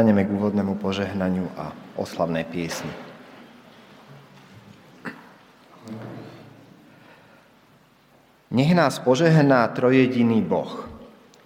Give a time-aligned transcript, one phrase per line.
[0.00, 2.88] povstaneme k úvodnému požehnaniu a oslavnej piesni.
[8.48, 10.88] Nech nás požehná trojediný Boh.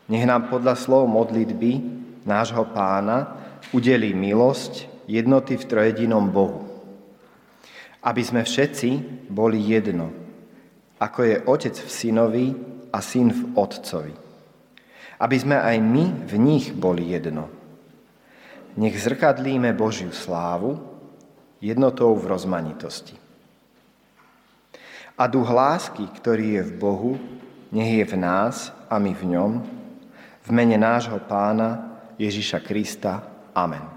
[0.07, 1.83] Nech nám podľa slov modlitby
[2.23, 3.43] nášho pána
[3.75, 6.63] udelí milosť jednoty v trojedinom Bohu.
[8.07, 9.03] Aby sme všetci
[9.35, 10.15] boli jedno,
[11.03, 12.47] ako je Otec v synovi
[12.95, 14.15] a syn v Otcovi.
[15.19, 17.54] Aby sme aj my v nich boli jedno.
[18.75, 20.83] Nech zrkadlíme Božiu slávu
[21.63, 23.15] jednotou v rozmanitosti.
[25.15, 27.13] A duch lásky, ktorý je v Bohu,
[27.71, 29.53] nech je v nás a my v ňom,
[30.43, 33.23] v mene nášho pána Ježíša Krista.
[33.55, 33.94] Amen.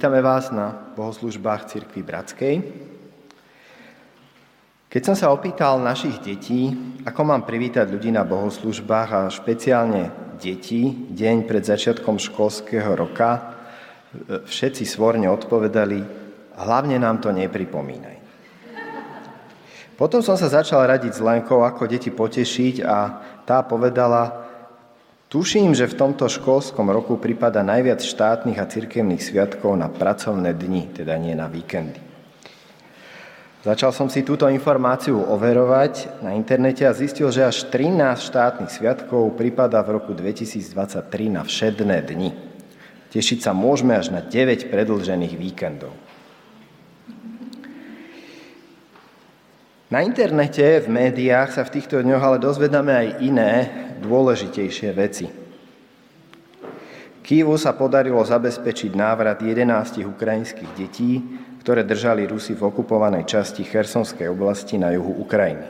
[0.00, 2.64] Vítame vás na bohoslužbách Cirkvi Bratskej.
[4.88, 6.72] Keď som sa opýtal našich detí,
[7.04, 10.08] ako mám privítať ľudí na bohoslužbách a špeciálne
[10.40, 13.60] deti deň pred začiatkom školského roka,
[14.48, 16.00] všetci svorne odpovedali,
[16.56, 18.16] hlavne nám to nepripomínaj.
[20.00, 24.48] Potom som sa začal radiť s Lenkou, ako deti potešiť a tá povedala,
[25.30, 30.90] tuším, že v tomto školskom roku pripada najviac štátnych a cirkevných sviatkov na pracovné dni,
[30.90, 32.10] teda nie na víkendy.
[33.60, 39.36] Začal som si túto informáciu overovať na internete a zistil, že až 13 štátnych sviatkov
[39.36, 42.32] prípada v roku 2023 na všedné dni.
[43.12, 45.92] Tešiť sa môžeme až na 9 predlžených víkendov.
[49.90, 53.52] Na internete, v médiách sa v týchto dňoch ale dozvedáme aj iné,
[53.98, 55.26] dôležitejšie veci.
[57.26, 61.18] Kývu sa podarilo zabezpečiť návrat 11 ukrajinských detí,
[61.58, 65.66] ktoré držali Rusy v okupovanej časti Chersonskej oblasti na juhu Ukrajiny.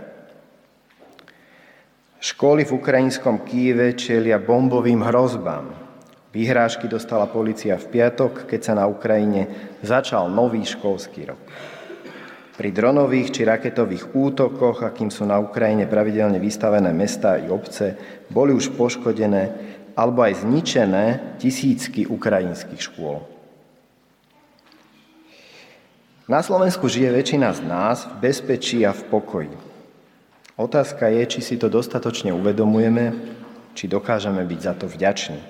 [2.20, 5.72] Školy v ukrajinskom Kýve čelia bombovým hrozbám.
[6.36, 9.48] Výhrážky dostala policia v piatok, keď sa na Ukrajine
[9.80, 11.40] začal nový školský rok.
[12.60, 17.96] Pri dronových či raketových útokoch, akým sú na Ukrajine pravidelne vystavené mesta i obce,
[18.28, 19.42] boli už poškodené
[19.96, 21.04] alebo aj zničené
[21.40, 23.24] tisícky ukrajinských škôl.
[26.28, 29.56] Na Slovensku žije väčšina z nás v bezpečí a v pokoji.
[30.60, 33.16] Otázka je, či si to dostatočne uvedomujeme,
[33.72, 35.40] či dokážeme byť za to vďační.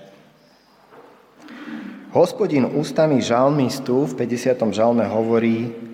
[2.15, 4.63] Hospodin ústami žalmistu v 50.
[4.71, 5.90] žalme hovorí,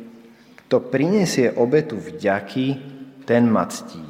[0.67, 2.67] kto prinesie obetu vďaky,
[3.23, 4.03] ten ma ctí.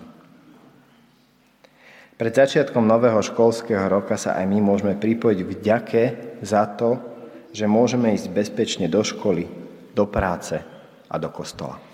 [2.16, 6.02] Pred začiatkom nového školského roka sa aj my môžeme pripojiť vďake
[6.40, 6.96] za to,
[7.52, 9.44] že môžeme ísť bezpečne do školy,
[9.92, 10.56] do práce
[11.12, 11.85] a do kostola.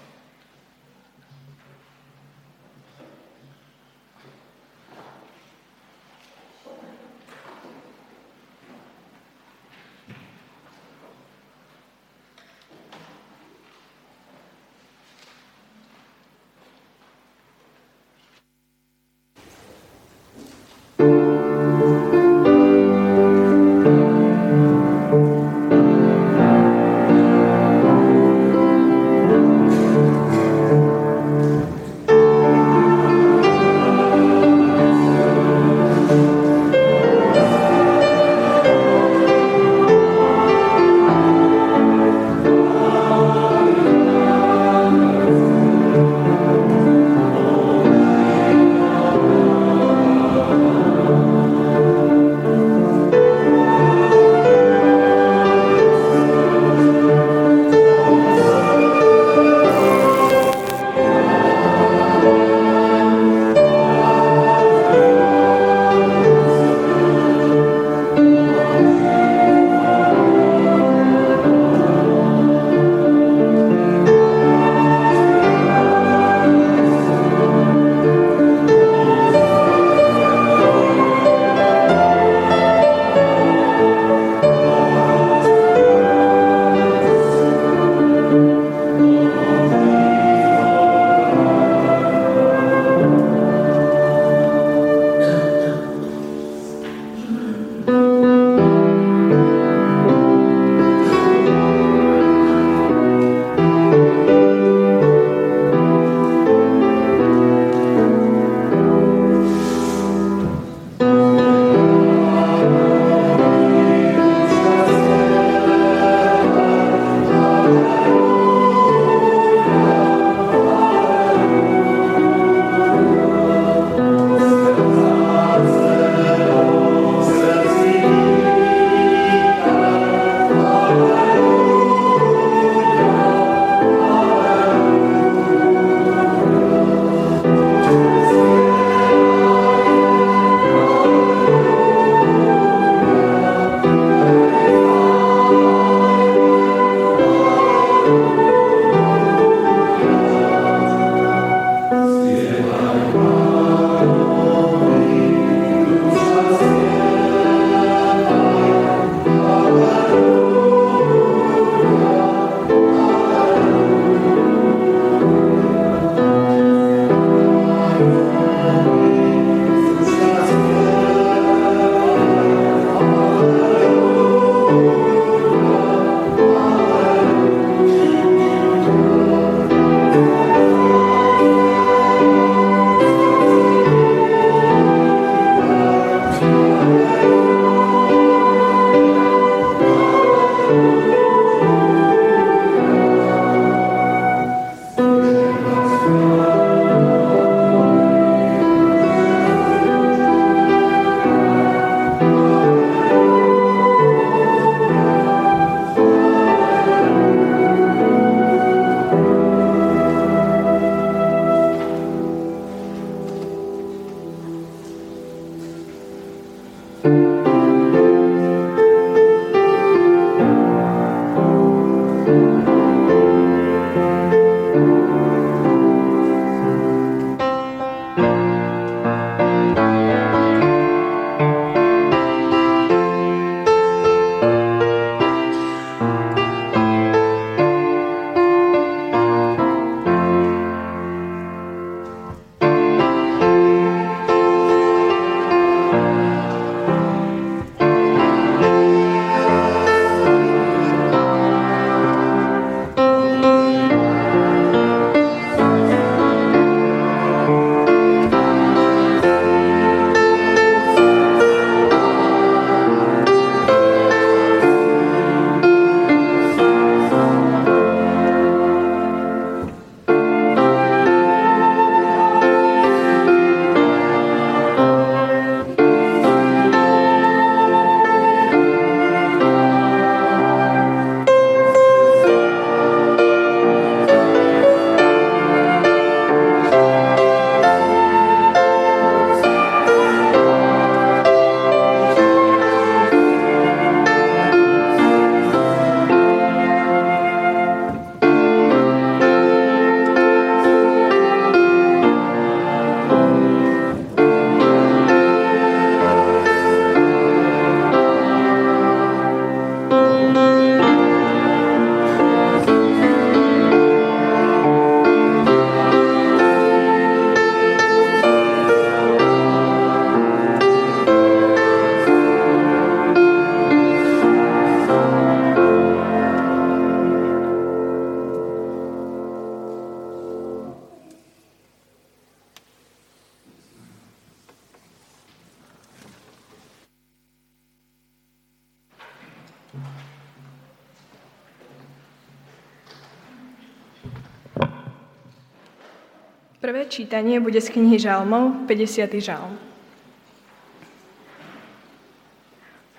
[346.62, 349.18] Prvé čítanie bude z knihy Žalmov, 50.
[349.18, 349.58] žalm.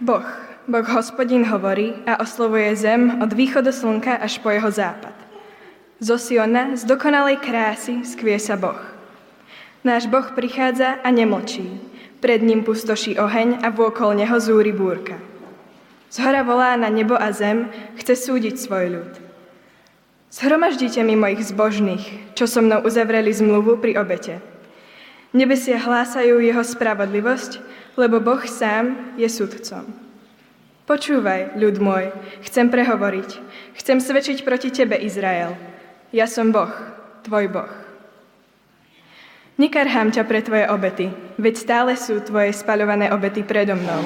[0.03, 0.27] Boh,
[0.67, 5.15] Boh hospodin hovorí a oslovuje zem od východu slnka až po jeho západ.
[6.03, 8.83] Zo Siona, z dokonalej krásy, skvie sa Boh.
[9.87, 11.63] Náš Boh prichádza a nemlčí.
[12.19, 15.15] Pred ním pustoší oheň a vôkol neho zúri búrka.
[16.11, 19.22] Zhora volá na nebo a zem, chce súdiť svoj ľud.
[20.33, 24.41] Zhromaždite mi mojich zbožných, čo so mnou uzavreli zmluvu pri obete.
[25.29, 27.61] Nebesia hlásajú jeho spravodlivosť,
[28.01, 29.85] lebo Boh sám je sudcom.
[30.89, 32.09] Počúvaj, ľud môj,
[32.49, 33.29] chcem prehovoriť,
[33.77, 35.53] chcem svedčiť proti tebe, Izrael.
[36.09, 36.73] Ja som Boh,
[37.29, 37.73] tvoj Boh.
[39.61, 44.01] Nekarhám ťa pre tvoje obety, veď stále sú tvoje spaľované obety predo mnou.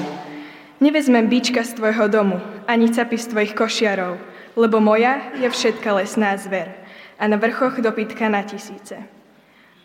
[0.83, 4.19] Nevezmem bíčka z tvojho domu, ani capy z tvojich košiarov,
[4.57, 6.73] lebo moja je všetka lesná zver
[7.21, 8.97] a na vrchoch dopitka na tisíce.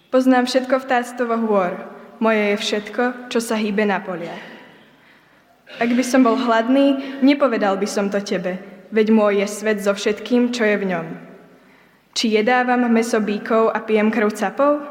[0.09, 1.76] Poznám všetko vtáctvo hôr,
[2.17, 4.41] moje je všetko, čo sa hýbe na poliach.
[5.76, 8.61] Ak by som bol hladný, nepovedal by som to tebe,
[8.93, 11.07] veď môj je svet so všetkým, čo je v ňom.
[12.12, 14.85] Či jedávam meso bíkov a pijem krv capov?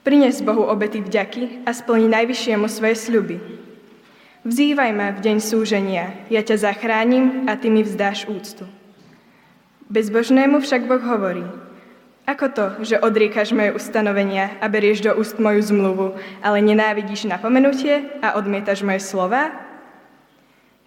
[0.00, 3.36] Prines Bohu obety vďaky a splni najvyššiemu svoje sľuby.
[4.42, 8.66] Vzývaj ma v deň súženia, ja ťa zachránim a ty mi vzdáš úctu.
[9.92, 11.44] Bezbožnému však Boh hovorí,
[12.24, 18.08] ako to, že odriekaš moje ustanovenia a berieš do úst moju zmluvu, ale nenávidíš napomenutie
[18.24, 19.52] a odmietaš moje slova?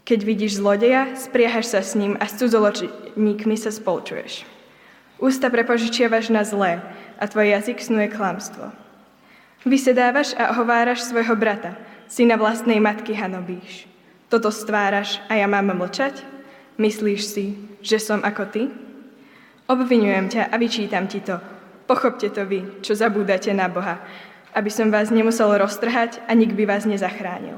[0.10, 4.42] Keď vidíš zlodeja, spriehaš sa s ním a s cudzoločníkmi sa spolčuješ.
[5.22, 6.82] Ústa prepožičiavaš na zlé
[7.22, 8.74] a tvoj jazyk snuje klamstvo.
[9.70, 11.78] Vysedávaš a hováraš svojho brata,
[12.10, 13.86] syna vlastnej matky hanobíš.
[14.34, 16.26] Toto stváraš a ja mám mlčať?
[16.82, 17.54] Myslíš si,
[17.86, 18.64] že som ako ty?
[19.66, 21.42] Obvinujem ťa a vyčítam ti to.
[21.90, 23.98] Pochopte to vy, čo zabúdate na Boha,
[24.54, 27.58] aby som vás nemusel roztrhať a nik by vás nezachránil.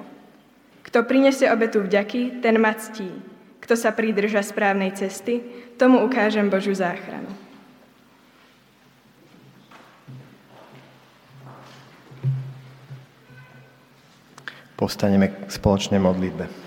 [0.87, 3.11] Kto prinesie obetu vďaky, ten ma ctí.
[3.59, 5.43] Kto sa pridrža správnej cesty,
[5.75, 7.27] tomu ukážem Božiu záchranu.
[14.79, 16.66] Postaneme k spoločnej modlitbe.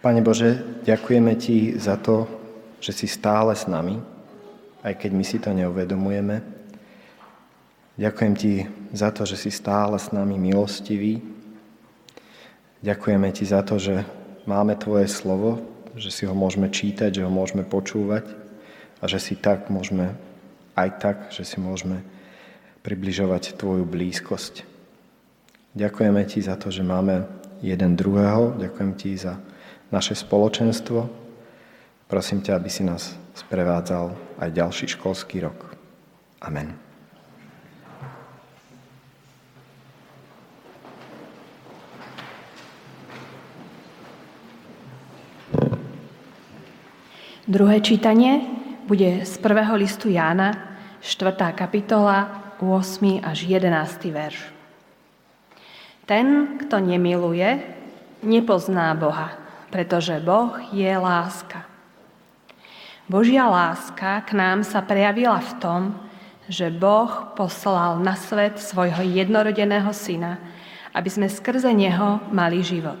[0.00, 2.24] Pane Bože, ďakujeme Ti za to,
[2.80, 4.00] že si stále s nami,
[4.80, 6.40] aj keď my si to neuvedomujeme.
[8.00, 8.52] Ďakujem Ti
[8.96, 11.20] za to, že si stále s nami milostivý.
[12.80, 14.00] Ďakujeme Ti za to, že
[14.48, 15.60] máme Tvoje slovo,
[15.92, 18.24] že si ho môžeme čítať, že ho môžeme počúvať
[18.98, 20.16] a že si tak môžeme,
[20.80, 22.00] aj tak, že si môžeme
[22.80, 24.64] približovať Tvoju blízkosť.
[25.76, 27.28] Ďakujeme Ti za to, že máme
[27.60, 29.36] jeden druhého, ďakujem Ti za
[29.90, 31.10] naše spoločenstvo.
[32.06, 35.74] Prosím ťa, aby si nás sprevádzal aj ďalší školský rok.
[36.42, 36.74] Amen.
[47.50, 48.46] Druhé čítanie
[48.86, 50.54] bude z prvého listu Jána,
[51.02, 51.34] 4.
[51.50, 53.18] kapitola, 8.
[53.26, 54.06] až 11.
[54.06, 54.38] verš.
[56.06, 57.58] Ten, kto nemiluje,
[58.22, 59.34] nepozná Boha,
[59.70, 61.64] pretože Boh je láska.
[63.10, 65.82] Božia láska k nám sa prejavila v tom,
[66.50, 70.38] že Boh poslal na svet svojho jednorodeného syna,
[70.90, 72.98] aby sme skrze neho mali život.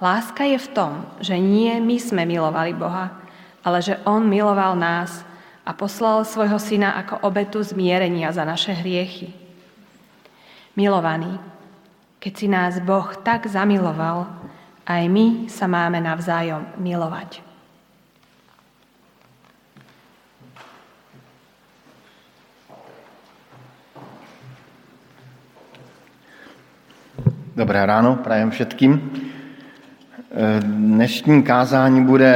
[0.00, 3.08] Láska je v tom, že nie my sme milovali Boha,
[3.64, 5.24] ale že On miloval nás
[5.64, 9.32] a poslal svojho syna ako obetu zmierenia za naše hriechy.
[10.76, 11.40] Milovaní,
[12.20, 14.28] keď si nás Boh tak zamiloval,
[14.84, 17.40] aj my sa máme navzájom milovať.
[27.54, 28.92] Dobré ráno, prajem všetkým.
[30.66, 32.34] Dnešní kázání bude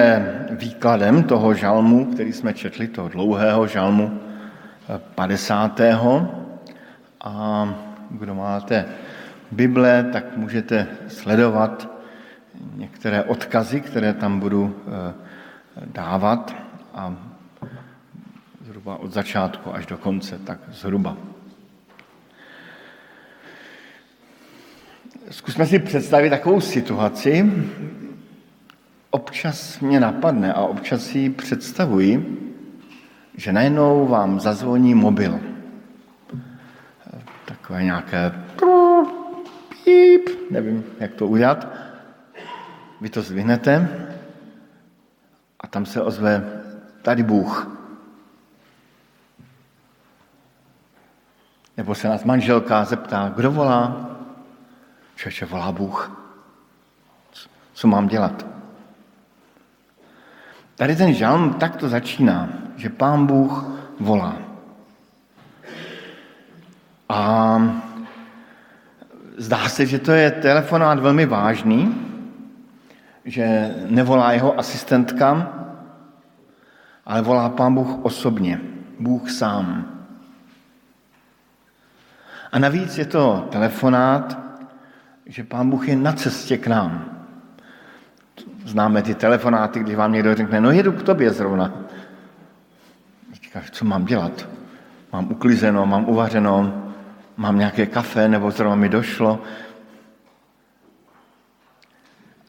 [0.51, 4.21] výkladem toho žalmu, který jsme četli, toho dlouhého žalmu
[5.15, 5.81] 50.
[7.25, 7.35] A
[8.11, 8.85] kdo máte
[9.51, 11.98] Bible, tak můžete sledovat
[12.79, 15.15] některé odkazy, které tam budu eh,
[15.87, 16.57] dávat
[16.95, 17.17] a
[18.67, 21.17] zhruba od začátku až do konce, tak zhruba.
[25.31, 27.53] Zkusme si představit takovou situaci.
[29.11, 32.39] Občas mě napadne a občas si představuji,
[33.37, 35.41] že najednou vám zazvoní mobil.
[37.45, 38.33] Takové nějaké
[39.85, 41.88] píp, nevím, jak to udělat.
[43.01, 43.89] Vy to zvihnete
[45.61, 46.63] a tam se ozve
[47.03, 47.79] tady Bůh.
[51.77, 54.11] Nebo se nás manželka zeptá, kdo volá?
[55.17, 56.11] Čeče, volá Bůh.
[57.73, 58.47] Co mám dělat?
[60.75, 63.65] Tady ten žalm takto začíná, že pán Bůh
[64.01, 64.37] volá.
[67.09, 67.59] A
[69.37, 72.08] zdá se, že to je telefonát velmi vážný,
[73.29, 75.53] že nevolá jeho asistentka,
[77.07, 78.61] ale volá pán Bůh osobně,
[79.01, 79.85] Bůh sám.
[82.53, 84.39] A navíc je to telefonát,
[85.27, 87.25] že Pán Bůh je na cestě k nám.
[88.65, 91.73] Známe ty telefonáty, když vám někdo řekne, no jedu k tobě zrovna.
[93.33, 94.49] Říkáš, co mám dělat?
[95.13, 96.85] Mám uklizeno, mám uvařeno,
[97.37, 99.43] mám nějaké kafe, nebo zrovna mi došlo.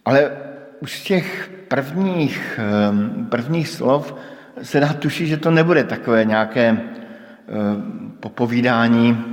[0.06, 0.49] Ale
[0.80, 4.16] už z těch prvních, ehm, prvních slov
[4.62, 9.26] se dá tušit, že to nebude takové nějaké ehm, popovídání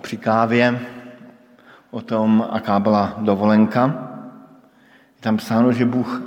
[0.00, 0.80] při kávě,
[1.90, 4.08] o tom, aká byla dovolenka.
[5.16, 6.22] Je tam psáno, že Bůh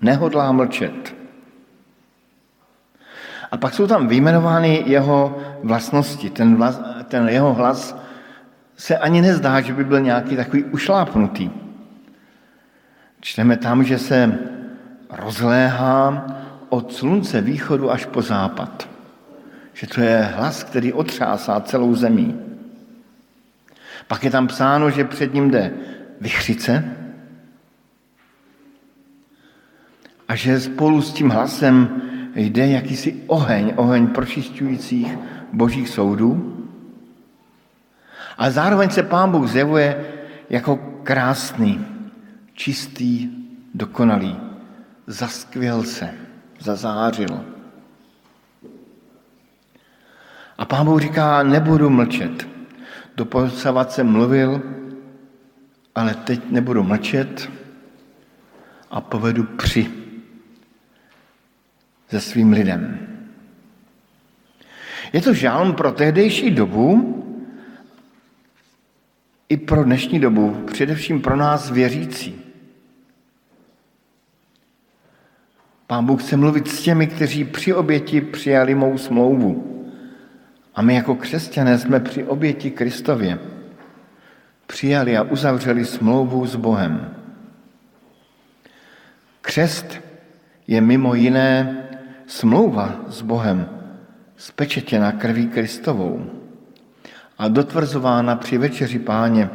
[0.00, 1.14] nehodlá mlčet.
[3.50, 6.30] A pak jsou tam vyjmenovány jeho vlastnosti.
[6.30, 7.96] Ten, vlas, ten jeho hlas
[8.76, 11.63] se ani nezdá, že by byl nějaký takový ušlápnutý.
[13.24, 14.38] Čteme tam, že se
[15.10, 16.26] rozléhá
[16.68, 18.88] od slunce východu až po západ.
[19.72, 22.36] Že to je hlas, který otřásá celou zemí.
[24.08, 25.72] Pak je tam psáno, že před ním jde
[26.20, 26.84] vychřice
[30.28, 32.02] a že spolu s tím hlasem
[32.34, 35.18] jde jakýsi oheň, oheň pročišťujících
[35.52, 36.60] božích soudů.
[38.38, 40.04] A zároveň se Pán Bůh zjevuje
[40.50, 41.93] jako krásný,
[42.54, 43.30] čistý,
[43.74, 44.36] dokonalý.
[45.06, 46.14] Zaskvěl se,
[46.58, 47.44] zazářil.
[50.58, 52.48] A Pán Bůh říká, nebudu mlčet.
[53.16, 54.62] Doposavat jsem mluvil,
[55.94, 57.50] ale teď nebudu mlčet
[58.90, 59.90] a povedu při
[62.08, 62.98] se svým lidem.
[65.12, 67.20] Je to žálm pro tehdejší dobu
[69.48, 72.43] i pro dnešní dobu, především pro nás věřící.
[75.86, 79.70] Pán Bůh chce mluvit s těmi, kteří při oběti přijali mou smlouvu.
[80.74, 83.38] A my jako křesťané jsme při oběti Kristově
[84.66, 87.14] přijali a uzavřeli smlouvu s Bohem.
[89.40, 90.00] Křest
[90.66, 91.76] je mimo jiné
[92.26, 93.68] smlouva s Bohem,
[94.36, 96.26] spečetěna krví Kristovou
[97.38, 99.50] a dotvrzována při večeři páně.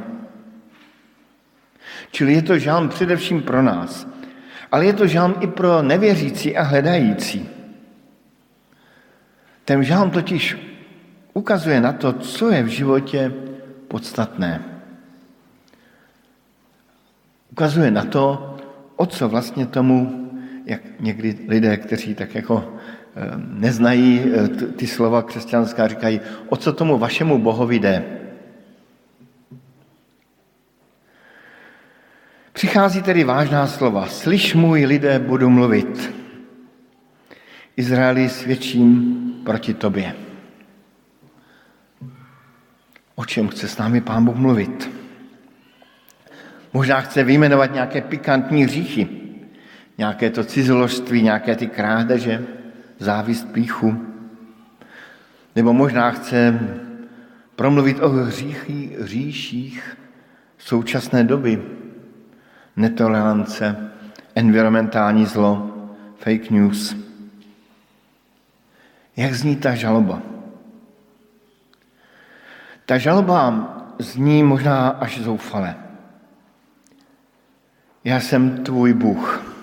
[2.11, 4.07] Čili je to žálm především pro nás,
[4.71, 7.49] ale je to žálm i pro nevěřící a hledající.
[9.65, 10.57] Ten žálm totiž
[11.33, 13.33] ukazuje na to, co je v životě
[13.87, 14.63] podstatné.
[17.51, 18.55] Ukazuje na to,
[18.95, 20.29] o co vlastně tomu,
[20.65, 22.73] jak někdy lidé, kteří tak jako
[23.15, 28.19] eh, neznají eh, ty slova křesťanská, říkají, o co tomu vašemu bohovi jde.
[32.69, 34.07] Přichází tedy vážná slova.
[34.07, 36.13] Slyš můj lidé, budu mluvit.
[37.77, 38.93] Izraeli svědčím
[39.45, 40.13] proti tobě.
[43.15, 44.89] O čem chce s námi Pán Bůh mluvit?
[46.73, 49.07] Možná chce vyjmenovat nějaké pikantní hříchy,
[49.97, 52.45] nějaké to cizoložství, nějaké ty krádeže,
[52.99, 54.05] závist, píchu.
[55.55, 56.59] Nebo možná chce
[57.55, 59.97] promluvit o hříchy, hříších
[60.57, 61.78] současné doby,
[62.79, 63.91] netolerance,
[64.35, 65.71] environmentální zlo,
[66.17, 66.95] fake news.
[69.17, 70.21] Jak zní ta žaloba?
[72.85, 75.75] Ta žaloba zní možná až zoufale.
[78.03, 79.55] Já jsem tvůj Bůh.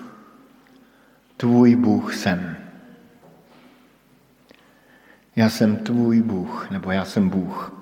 [1.37, 2.57] Tvůj Bůh jsem.
[5.35, 7.73] Já jsem tvůj Bůh, nebo já jsem Bůh.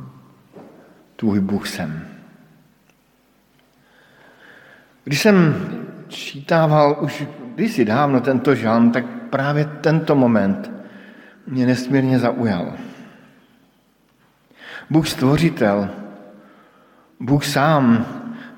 [1.16, 2.15] Tvůj Bůh jsem.
[5.06, 5.56] Když jsem
[6.08, 7.24] čítával už
[7.56, 10.72] kdysi dávno tento žalm, tak právě tento moment
[11.48, 12.74] mě nesmírně zaujal.
[14.90, 15.90] Bůh stvořitel,
[17.20, 18.06] Bůh sám,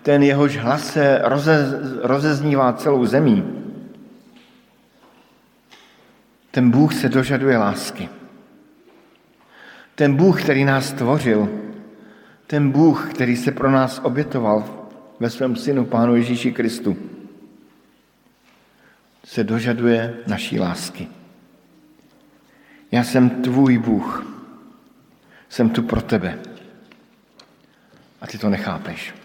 [0.02, 3.44] ten jehož hlas se roze, rozeznívá celou zemí.
[6.52, 8.10] Ten Bůh se dožaduje lásky.
[9.96, 11.50] Ten Bůh, který nás stvořil,
[12.48, 14.77] ten Bůh, který se pro nás obětoval
[15.20, 16.98] ve svém synu, Pánu Ježíši Kristu,
[19.24, 21.08] se dožaduje naší lásky.
[22.92, 24.34] Já jsem tvůj Bůh.
[25.50, 26.40] Jsem tu pro tebe.
[28.22, 29.16] A ty to nechápeš.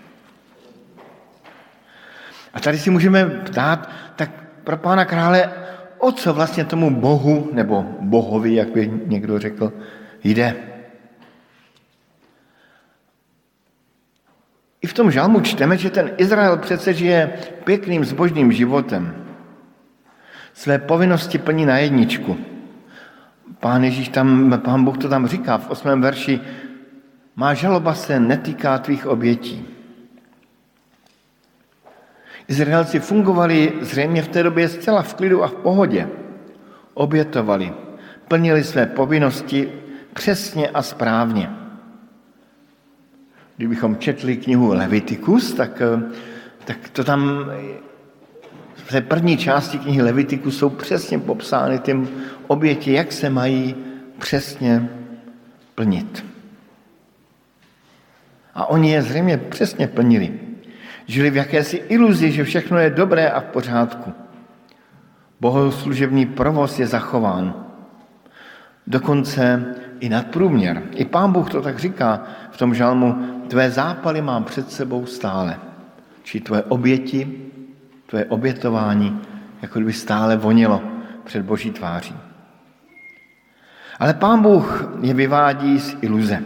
[2.55, 4.31] A tady si můžeme ptát, tak
[4.65, 5.53] pro pána krále,
[5.99, 9.73] o co vlastně tomu bohu, nebo bohovi, jak by někdo řekl,
[10.25, 10.72] jde.
[14.83, 17.33] I v tom žalmu čteme, že ten Izrael přece žije
[17.65, 19.15] pěkným zbožným životem.
[20.55, 22.37] Své povinnosti plní na jedničku.
[23.61, 26.41] Pán Ježíš tam, pán Bůh to tam říká v osmém verši,
[27.37, 29.65] má žaloba se netýká tvých obětí.
[32.49, 36.09] Izraelci fungovali zřejmě v té době zcela v klidu a v pohodě.
[36.95, 37.73] Obětovali,
[38.29, 39.73] plnili své povinnosti
[40.15, 41.62] přesně a správně.
[43.63, 45.83] Kdybychom četli knihu Levitikus, tak,
[46.65, 47.47] tak to tam
[48.75, 51.97] v té první části knihy Levitiku jsou přesně popsány ty
[52.47, 53.75] oběti, jak se mají
[54.19, 54.89] přesně
[55.75, 56.25] plnit.
[58.55, 60.41] A oni je zřejmě přesně plnili.
[61.07, 64.13] Žili v jakési iluzi, že všechno je dobré a v pořádku.
[65.41, 67.55] Bohoslužební provoz je zachován.
[68.87, 70.83] Dokonce i nadprůměr.
[70.95, 73.15] I pán Bůh to tak říká v tom žalmu,
[73.49, 75.59] tvé zápaly mám před sebou stále.
[76.23, 77.43] Či tvoje oběti
[78.07, 79.21] tvoje obětování,
[79.63, 80.83] jako kdyby stále vonilo
[81.25, 82.15] před boží tváří.
[83.99, 86.43] Ale pán Bůh je vyvádí z iluze.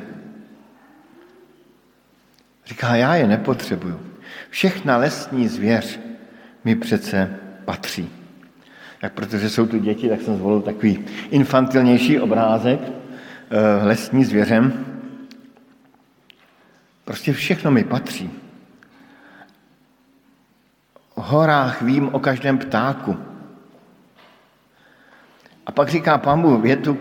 [2.67, 4.01] Říká, já je nepotřebuju.
[4.51, 6.01] Všechna lesní zvěř
[6.65, 8.11] mi přece patří.
[9.01, 12.81] Tak protože jsou tu děti, tak jsem zvolil takový infantilnější obrázek
[13.83, 14.87] lesní zvěřem.
[17.05, 18.31] Prostě všechno mi patří
[21.27, 23.19] horách vím o každém ptáku.
[25.67, 26.99] A pak říká Bůh větu,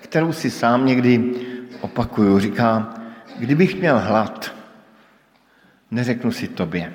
[0.00, 1.34] kterou si sám někdy
[1.80, 2.38] opakuju.
[2.38, 2.94] Říká,
[3.38, 4.54] kdybych měl hlad,
[5.90, 6.92] neřeknu si tobě.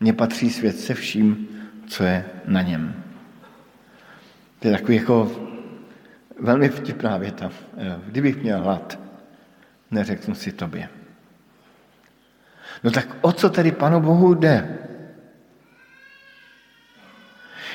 [0.00, 1.48] Mně patří svět se vším,
[1.86, 3.04] co je na něm.
[4.58, 5.30] To je takový jako
[6.40, 7.50] velmi vtipná věta.
[8.06, 8.98] Kdybych měl hlad,
[9.90, 10.88] neřeknu si tobě.
[12.84, 14.78] No tak o co tedy Panu Bohu jde?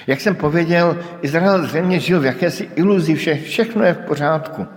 [0.08, 4.68] Jak jsem pověděl, Izrael zřejmě žil v jakési iluzi, vše, všechno je v pořádku.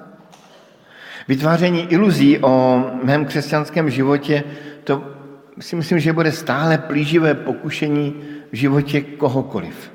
[1.29, 4.45] Vytváření iluzí o mém křesťanském životě,
[4.85, 5.15] to
[5.61, 9.93] si myslím, že bude stále plíživé pokušení v životě kohokoliv.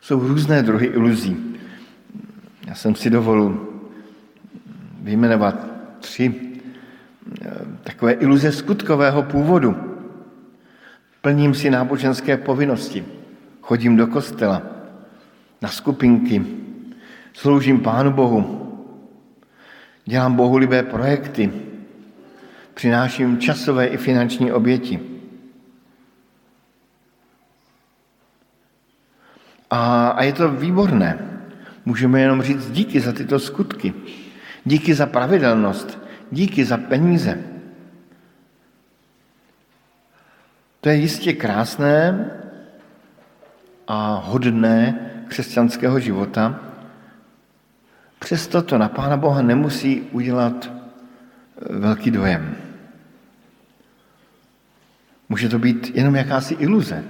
[0.00, 1.53] Jsou různé druhy iluzí.
[2.74, 3.68] Já jsem si dovolil
[5.00, 5.66] vyjmenovat
[6.00, 6.34] tři
[7.42, 7.50] eh,
[7.82, 9.76] takové iluze skutkového původu.
[11.20, 13.04] Plním si náboženské povinnosti,
[13.60, 14.62] chodím do kostela,
[15.62, 16.46] na skupinky,
[17.32, 18.42] sloužím Pánu Bohu,
[20.04, 21.52] dělám bohulibé projekty,
[22.74, 25.00] přináším časové i finanční oběti.
[29.70, 31.33] A, a je to výborné.
[31.84, 33.94] Můžeme jenom říct díky za tyto skutky.
[34.64, 35.98] Díky za pravidelnost.
[36.30, 37.38] Díky za peníze.
[40.80, 42.30] To je jistě krásné
[43.88, 46.60] a hodné křesťanského života.
[48.18, 52.56] Přesto to na Pána Boha nemusí udělat eh, velký dojem.
[55.28, 57.04] Může to být jenom jakási iluze.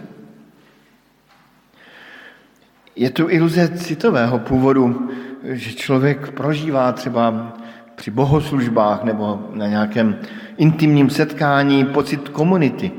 [2.97, 5.11] Je tu iluze citového původu,
[5.43, 7.53] že člověk prožívá třeba
[7.95, 10.19] při bohoslužbách nebo na nějakém
[10.57, 12.93] intimním setkání pocit komunity,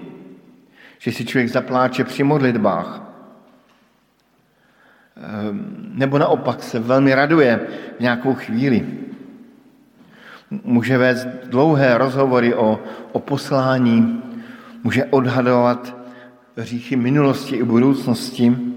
[1.00, 3.02] že si člověk zapláče při modlitbách.
[5.18, 7.60] Ehm, nebo naopak se velmi raduje
[7.98, 8.88] v nějakou chvíli.
[10.64, 12.80] Může vést dlouhé rozhovory o,
[13.12, 14.24] o poslání,
[14.84, 15.96] může odhadovat
[16.58, 18.75] hříchy minulosti i budoucnosti,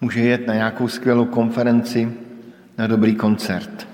[0.00, 2.12] může jet na nějakou skvělou konferenci,
[2.78, 3.88] na dobrý koncert.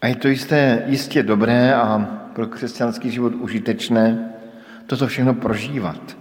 [0.00, 1.98] A je to jisté, jistě dobré a
[2.32, 4.32] pro křesťanský život užitečné
[4.86, 6.16] toto všechno prožívat.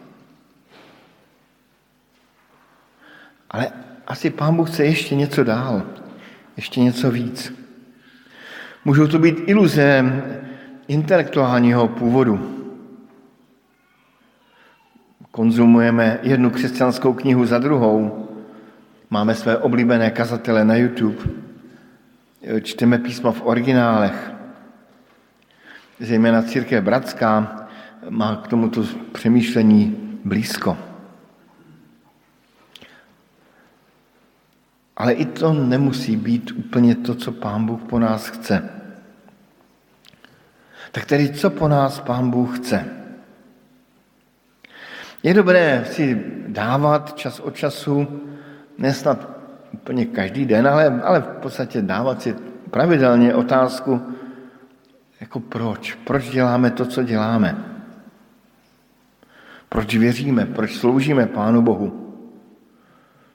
[3.51, 3.71] Ale
[4.07, 5.83] asi Pán Bůh chce ještě něco dál,
[6.57, 7.53] ještě něco víc.
[8.85, 10.05] Můžou to být iluze
[10.87, 12.56] intelektuálního původu,
[15.37, 18.27] konzumujeme jednu křesťanskou knihu za druhou,
[19.09, 21.17] máme své oblíbené kazatele na YouTube,
[22.61, 24.31] čteme písmo v originálech,
[25.99, 27.57] zejména církev bratská
[28.09, 30.77] má k tomuto přemýšlení blízko.
[34.97, 38.69] Ale i to nemusí být úplně to, co Pán Bůh po nás chce.
[40.91, 43.06] Tak tedy co po nás Pán Bůh chce?
[45.27, 48.07] Je dobré si dávat čas od času,
[48.77, 49.27] nesnad
[49.73, 52.35] úplně každý den, ale, ale v podstatě dávat si
[52.71, 54.01] pravidelně otázku,
[55.19, 55.93] jako proč?
[55.93, 57.57] Proč děláme to, co děláme?
[59.69, 60.45] Proč věříme?
[60.45, 62.15] Proč sloužíme Pánu Bohu?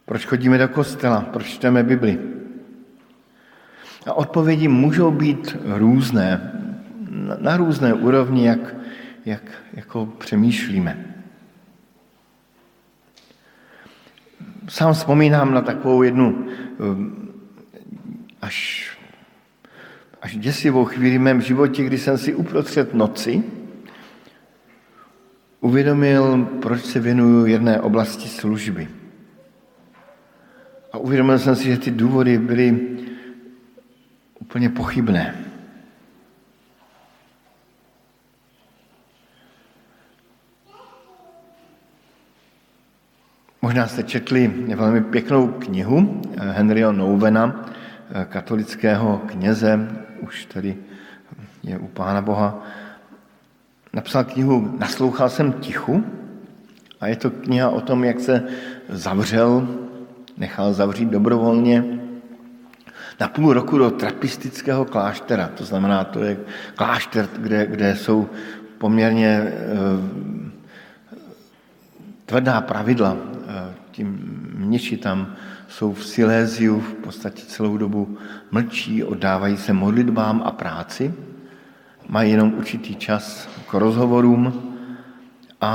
[0.05, 1.21] Proč chodíme do kostela?
[1.21, 2.19] Proč čteme Bibli?
[4.07, 6.53] A odpovědi můžou být různé,
[7.39, 8.77] na různé úrovni, jak,
[9.25, 11.12] jak jako přemýšlíme.
[14.69, 16.47] Sám vzpomínám na takovou jednu
[16.79, 17.29] um,
[18.43, 18.89] až,
[20.23, 23.43] až děsivou chvíli v mém životě, kdy jsem si uprostřed noci
[25.63, 28.89] uvědomil, proč se věnuju jedné oblasti služby.
[30.93, 32.81] A uvědomil jsem si, že ty důvody byly
[34.41, 35.52] úplně pochybné.
[43.65, 47.67] Možná jste četli velmi pěknou knihu eh, Henryho Nouvena,
[48.11, 49.89] eh, katolického kněze,
[50.21, 50.77] už tady
[51.63, 52.65] je u Pána Boha.
[53.93, 56.05] Napsal knihu Naslouchal jsem tichu
[57.01, 58.43] a je to kniha o tom, jak se
[58.89, 59.69] zavřel,
[60.37, 61.85] nechal zavřít dobrovolně
[63.21, 65.49] na půl roku do trapistického kláštera.
[65.55, 66.37] To znamená, to je
[66.75, 68.29] klášter, kde, kde jsou
[68.79, 69.53] poměrně e,
[72.27, 73.32] tvrdá pravidla
[73.93, 75.37] ti mniši tam
[75.69, 78.19] jsou v Siléziu v podstatě celou dobu
[78.51, 81.15] mlčí, oddávají se modlitbám a práci,
[82.09, 84.73] mají jenom určitý čas k rozhovorům
[85.61, 85.71] a,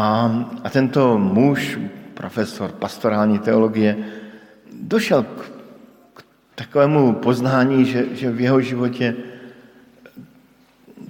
[0.64, 1.80] a tento muž,
[2.14, 3.98] profesor pastorální teologie,
[4.82, 5.52] došel k,
[6.14, 6.24] k
[6.56, 9.16] takovému poznání, že, že v jeho životě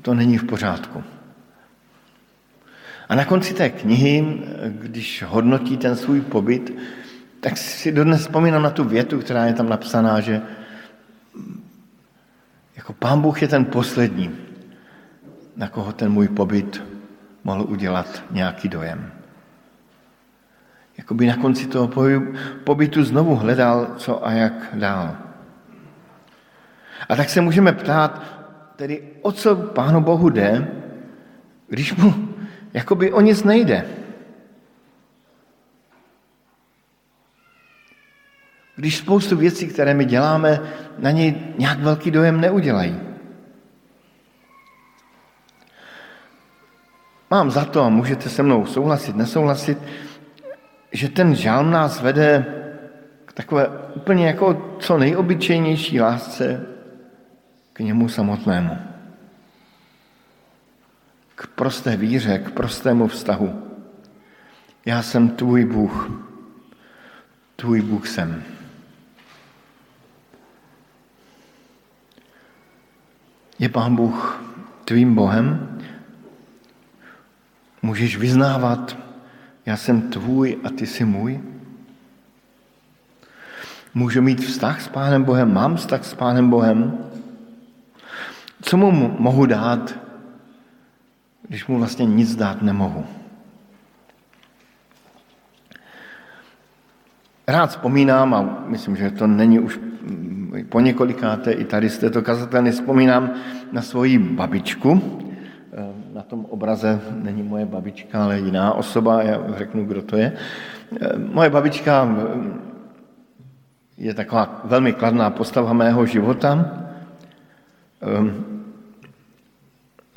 [0.01, 1.03] to není v pořádku.
[3.09, 6.77] A na konci té knihy, když hodnotí ten svůj pobyt,
[7.39, 10.41] tak si dodnes vzpomínám na tu větu, která je tam napsaná, že
[12.75, 14.31] jako pán Bůh je ten poslední,
[15.55, 16.83] na koho ten můj pobyt
[17.43, 19.11] mohl udělat nějaký dojem.
[20.97, 21.89] Jakoby na konci toho
[22.63, 25.17] pobytu znovu hledal, co a jak dál.
[27.09, 28.23] A tak se můžeme ptát,
[28.75, 30.67] tedy o co Pánu Bohu jde,
[31.67, 32.26] když mu
[32.77, 33.85] Jakoby o nic nejde.
[38.75, 40.59] Když spoustu věcí, které my děláme,
[40.97, 42.99] na něj nějak velký dojem neudělají.
[47.29, 49.77] Mám za to, a můžete se mnou souhlasit, nesouhlasit,
[50.91, 52.45] že ten žálm nás vede
[53.25, 56.65] k takové úplně jako co nejobyčejnější lásce
[57.73, 58.86] k němu samotnému.
[61.37, 63.63] K prosté víře, k prostému vztahu.
[64.85, 66.11] Já jsem tvůj Bůh.
[67.55, 68.43] Tvůj Bůh jsem.
[73.59, 74.43] Je Pán Bůh
[74.85, 75.79] tvým Bohem?
[77.81, 78.97] Můžeš vyznávat,
[79.65, 81.41] já jsem tvůj a ty jsi můj?
[83.93, 85.53] Můžu mít vztah s Pánem Bohem?
[85.53, 86.97] Mám vztah s Pánem Bohem?
[88.61, 90.06] Co mu mohu dát,
[91.47, 93.05] když mu vlastně nic dát nemohu?
[97.47, 99.79] Rád vzpomínám, a myslím, že to není už
[100.69, 103.33] po několikáté, i tady z této kazatelny vzpomínám
[103.71, 105.01] na svoji babičku.
[105.73, 110.33] Eh, na tom obraze není moje babička, ale jiná osoba, já řeknu, kdo to je.
[111.01, 112.67] Eh, moje babička eh,
[113.97, 116.83] je taková velmi kladná postava mého života.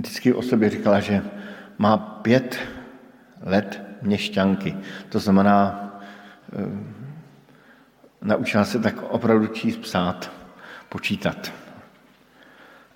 [0.01, 1.23] Vždycky o sobě říkala, že
[1.79, 2.59] má pět
[3.43, 4.77] let měšťanky.
[5.09, 5.91] To znamená,
[8.23, 10.31] naučila se tak opravdu číst, psát,
[10.89, 11.53] počítat.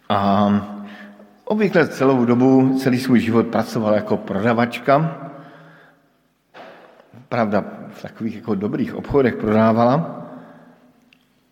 [0.08, 0.48] A
[1.44, 5.20] obvykle celou dobu, celý svůj život pracoval jako prodavačka.
[7.28, 10.24] Pravda, v takových jako dobrých obchodech prodávala.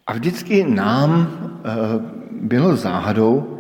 [0.07, 1.29] A vždycky nám
[1.65, 1.71] eh,
[2.31, 3.52] bylo záhadou,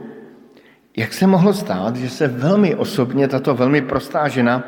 [0.96, 4.64] jak se mohlo stát, že se velmi osobně tato velmi prostá žena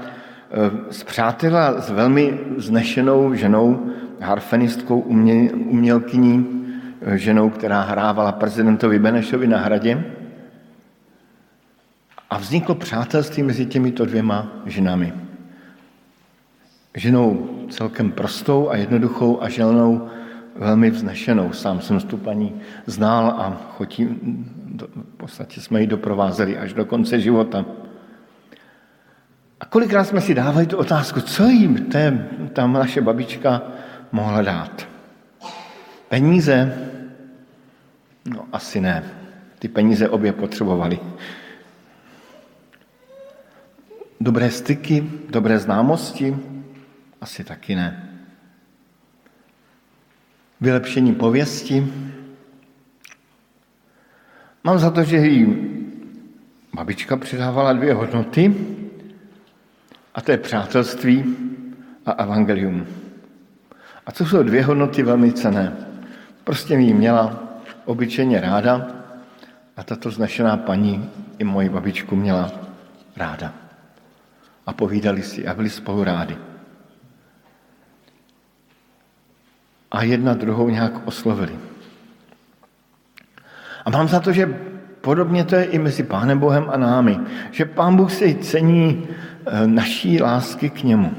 [0.90, 6.64] zpřátela eh, s velmi znešenou ženou, harfenistkou, umělkyní,
[7.02, 10.04] eh, ženou, která hrávala prezidentovi Benešovi na hradě.
[12.30, 15.12] A vzniklo přátelství mezi těmito dvěma ženami.
[16.96, 20.08] Ženou celkem prostou a jednoduchou a ženou
[20.56, 21.52] velmi vznešenou.
[21.52, 27.20] Sám jsem tu paní znal a chotí, v podstatě jsme ji doprovázeli až do konce
[27.20, 27.64] života.
[29.60, 33.62] A kolikrát jsme si dávali tu otázku, co jim té, tam naše babička
[34.12, 34.88] mohla dát?
[36.08, 36.78] Peníze?
[38.24, 39.04] No asi ne.
[39.58, 40.98] Ty peníze obě potřebovali.
[44.20, 46.36] Dobré styky, dobré známosti?
[47.20, 48.13] Asi taky ne.
[50.64, 51.92] Vylepšení pověsti?
[54.64, 55.56] Mám za to, že jí
[56.74, 58.54] babička přidávala dvě hodnoty,
[60.14, 61.36] a to je přátelství
[62.06, 62.86] a evangelium.
[64.06, 65.76] A co jsou dvě hodnoty velmi cené.
[66.44, 67.44] Prostě mi měla
[67.84, 68.88] obyčejně ráda
[69.76, 72.52] a tato znašená paní i moji babičku měla
[73.16, 73.52] ráda.
[74.66, 76.36] A povídali si a byli spolu rádi.
[79.94, 81.58] A jedna druhou nějak oslovili.
[83.84, 84.58] A mám za to, že
[85.00, 87.18] podobně to je i mezi Pánem Bohem a námi.
[87.50, 89.06] Že Pán Bůh si cení
[89.46, 91.14] eh, naší lásky k němu.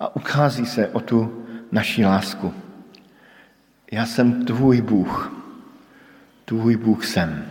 [0.00, 2.54] A ukází se o tu naší lásku.
[3.92, 5.32] Já jsem tvůj Bůh.
[6.44, 7.46] Tvůj Bůh jsem.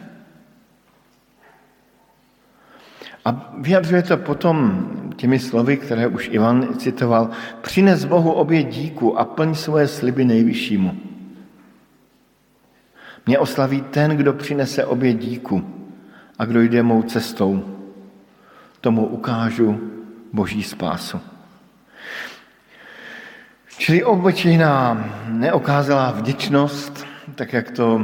[3.26, 7.30] A vyjadřuje to potom těmi slovy, které už Ivan citoval.
[7.62, 10.98] Přines Bohu obě díku a plň svoje sliby nejvyššímu.
[13.26, 15.66] Mě oslaví ten, kdo přinese obě díku
[16.40, 17.66] a kdo jde mou cestou.
[18.82, 19.80] Tomu ukážu
[20.34, 21.22] boží spásu.
[23.78, 27.06] Čili obyčejná neokázala vděčnost,
[27.36, 28.02] tak jak to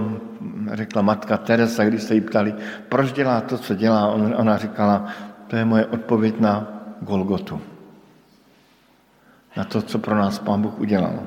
[0.74, 2.55] řekla matka Teresa, když se jí ptali,
[2.89, 5.07] proč dělá to, co dělá, ona říkala,
[5.47, 6.67] to je moje odpověď na
[7.01, 7.61] Golgotu.
[9.57, 11.19] Na to, co pro nás Pán Bůh udělal.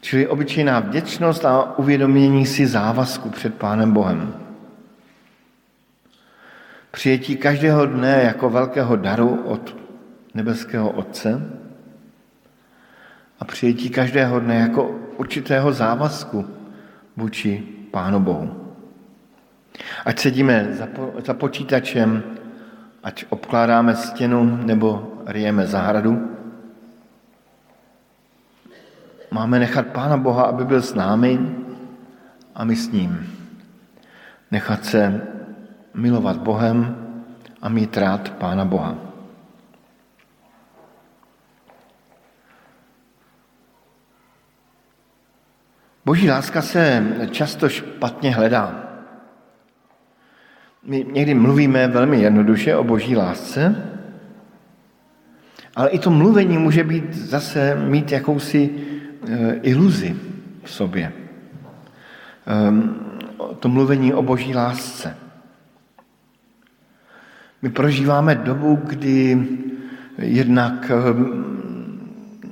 [0.00, 4.34] Čili obyčejná vděčnost a uvědomění si závazku před Pánem Bohem.
[6.90, 9.76] Přijetí každého dne jako velkého daru od
[10.34, 11.42] nebeského Otce
[13.40, 16.46] a přijetí každého dne jako určitého závazku
[17.16, 18.74] vůči Pánu Bohu.
[20.04, 22.22] Ať sedíme za, po, za počítačem,
[23.02, 26.30] ať obkládáme stěnu nebo rijeme zahradu,
[29.30, 31.40] máme nechat Pána Boha, aby byl s námi
[32.54, 33.30] a my s ním.
[34.50, 35.22] Nechat se
[35.94, 36.96] milovat Bohem
[37.62, 39.03] a mít rád Pána Boha.
[46.04, 48.84] Boží láska se často špatně hledá.
[50.86, 53.76] My někdy mluvíme velmi jednoduše o boží lásce,
[55.76, 58.70] ale i to mluvení může být zase mít jakousi
[59.28, 60.16] e, iluzi
[60.62, 61.04] v sobě.
[61.04, 61.12] E,
[63.60, 65.16] to mluvení o boží lásce.
[67.62, 69.48] My prožíváme dobu, kdy
[70.18, 70.94] jednak e,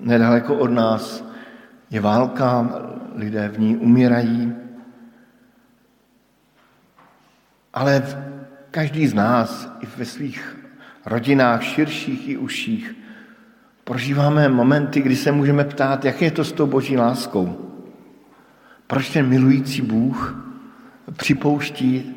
[0.01, 1.25] nedaleko od nás
[1.91, 2.69] je válka,
[3.15, 4.53] lidé v ní umírají,
[7.75, 8.03] ale
[8.71, 10.57] každý z nás i ve svých
[11.07, 12.95] rodinách, širších i užších,
[13.85, 17.73] prožíváme momenty, kdy se můžeme ptát, jak je to s tou boží láskou.
[18.87, 20.37] Proč ten milující Bůh
[21.17, 22.15] připouští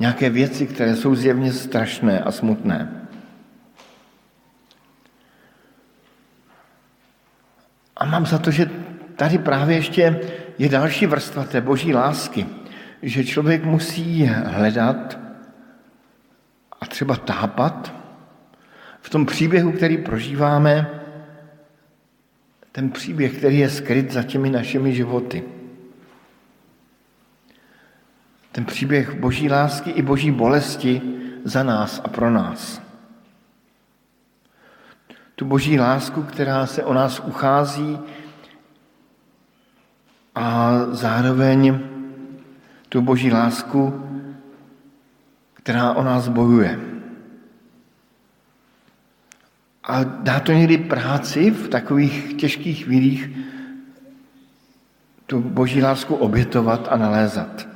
[0.00, 3.08] nějaké věci, které jsou zjevně strašné a smutné.
[7.96, 8.70] A mám za to, že
[9.22, 10.20] tady právě ještě
[10.58, 12.46] je další vrstva té boží lásky,
[13.02, 15.18] že člověk musí hledat
[16.80, 17.94] a třeba tápat
[19.00, 20.90] v tom příběhu, který prožíváme,
[22.72, 25.44] ten příběh, který je skryt za těmi našimi životy.
[28.52, 31.02] Ten příběh boží lásky i boží bolesti
[31.44, 32.82] za nás a pro nás.
[35.34, 37.98] Tu boží lásku, která se o nás uchází
[40.34, 41.80] a zároveň
[42.88, 44.08] tu boží lásku,
[45.54, 46.80] která o nás bojuje.
[49.84, 53.30] A dá to někdy práci v takových těžkých chvílích
[55.26, 57.68] tu boží lásku obětovat a nalézat.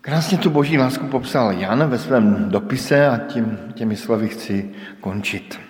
[0.00, 4.70] Krásně tu boží lásku popsal Jan ve svém dopise a tím, těmi slovy chci
[5.00, 5.60] končit.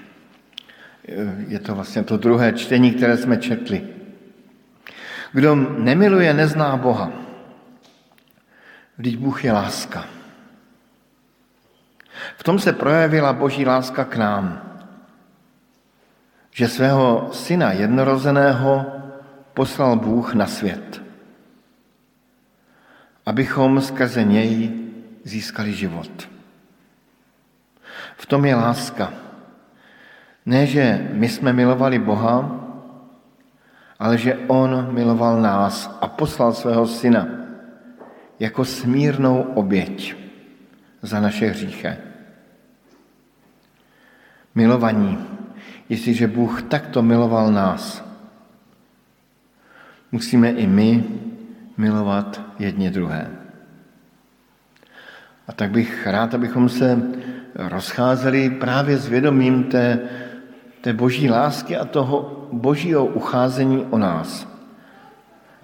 [1.48, 3.95] Je to vlastně to druhé čtení, které jsme četli.
[5.36, 7.12] Kdo nemiluje, nezná Boha.
[8.96, 10.04] Vždyť Bůh je láska.
[12.36, 14.64] V tom se projevila boží láska k nám,
[16.50, 18.86] že svého syna jednorozeného
[19.54, 21.02] poslal Bůh na svět,
[23.26, 24.72] abychom skrze něj
[25.24, 26.28] získali život.
[28.16, 29.12] V tom je láska.
[30.46, 32.65] Ne, že my jsme milovali Boha,
[33.98, 37.28] ale že On miloval nás a poslal svého syna
[38.40, 40.16] jako smírnou oběť
[41.02, 41.92] za naše hříchy.
[44.54, 45.18] Milovaní,
[45.88, 48.04] jestliže Bůh takto miloval nás,
[50.12, 51.04] musíme i my
[51.76, 53.30] milovat jedně druhé.
[55.48, 57.02] A tak bych rád, abychom se
[57.54, 59.98] rozcházeli právě s vědomím té,
[60.86, 64.46] té boží lásky a toho božího ucházení o nás.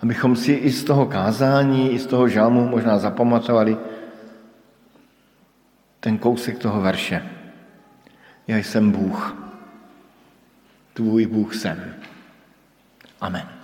[0.02, 3.76] Abychom si i z toho kázání, i z toho žalmu možná zapamatovali
[6.00, 7.22] ten kousek toho verše.
[8.46, 9.36] Já jsem Bůh,
[10.94, 11.94] tvůj Bůh jsem.
[13.20, 13.61] Amen.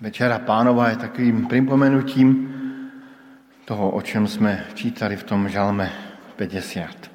[0.00, 2.54] Večera pánova je takovým připomenutím
[3.64, 5.92] toho, o čem jsme čítali v tom žalme
[6.36, 7.10] 50.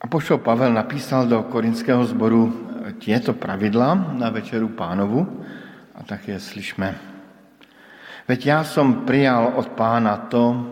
[0.00, 5.44] A pošel Pavel napísal do korinského sboru těto pravidla na večeru pánovu
[5.94, 6.98] a tak je slyšme.
[8.28, 10.66] Veď já jsem přijal od pána to,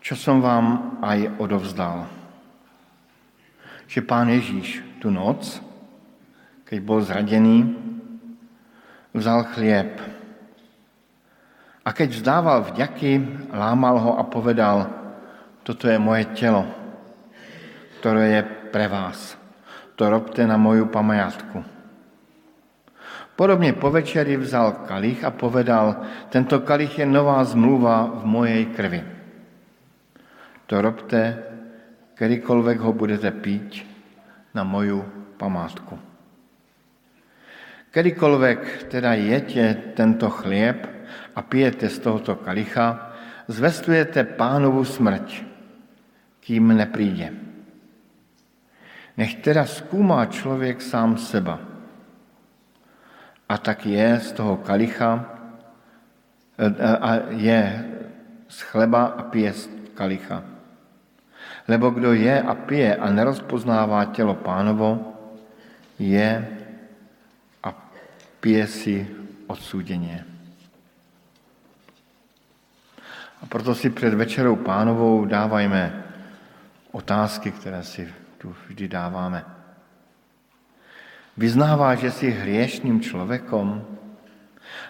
[0.00, 2.06] čo som vám aj odovzdal.
[3.90, 5.69] Že pán Ježíš tu noc,
[6.70, 7.66] keď bol zradený,
[9.10, 9.98] vzal chlieb.
[11.82, 13.10] A keď vzdával vďaky,
[13.50, 14.86] lámal ho a povedal,
[15.66, 16.62] toto je moje tělo,
[17.98, 19.34] které je pre vás.
[19.98, 21.64] To robte na moju památku.
[23.36, 29.02] Podobně po večeri vzal kalich a povedal, tento kalich je nová zmluva v mojej krvi.
[30.70, 31.42] To robte,
[32.14, 33.82] kdykoliv ho budete pít
[34.54, 35.04] na moju
[35.36, 36.09] památku.
[37.90, 40.86] Kdykoliv teda jete tento chlieb
[41.34, 43.10] a pijete z tohoto kalicha,
[43.50, 45.42] zvestujete pánovu smrť,
[46.38, 47.34] kým nepríde.
[49.18, 51.58] Nech teda zkoumá člověk sám seba.
[53.50, 55.26] A tak je z toho kalicha,
[57.00, 57.62] a je
[58.48, 59.62] z chleba a pije z
[59.98, 60.46] kalicha.
[61.68, 65.16] Lebo kdo je a pije a nerozpoznává tělo pánovo,
[65.98, 66.59] je
[68.40, 68.96] pije si
[69.46, 70.24] odsúdeně.
[73.42, 76.04] A proto si před večerou pánovou dávajme
[76.92, 79.44] otázky, které si tu vždy dáváme.
[81.36, 83.84] Vyznává, že jsi hriešným člověkom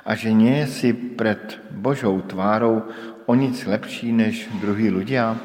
[0.05, 2.83] a že nie si před Božou tvárou
[3.27, 5.39] o nic lepší než druhý ľudia?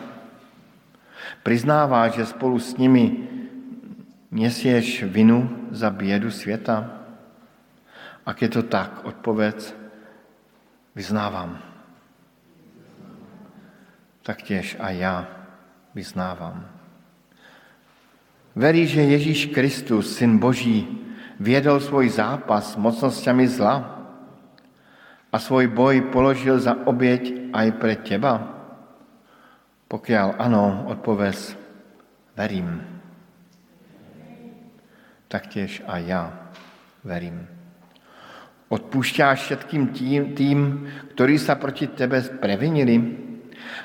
[1.45, 3.30] Priznává, že spolu s nimi
[4.32, 7.05] nesieš vinu za bědu světa?
[8.26, 9.73] Ak je to tak, odpověď,
[10.95, 11.61] vyznávám.
[14.21, 15.28] Tak těž a já
[15.95, 16.65] vyznávám.
[18.55, 21.05] Verí, že Ježíš Kristus, Syn Boží,
[21.39, 24.01] viedol svůj zápas s mocnosťami zla
[25.32, 28.55] a svůj boj položil za oběť aj pre teba?
[29.88, 31.57] Pokiaľ ano, odpověz,
[32.36, 32.82] verím.
[35.28, 36.34] Taktěž a já
[37.03, 37.55] verím.
[38.70, 40.59] Odpúšťáš všetkým tým, tým,
[41.13, 42.97] ktorí sa proti tebe previnili?